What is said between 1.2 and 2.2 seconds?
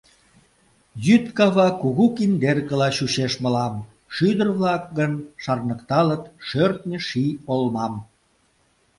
кава кугу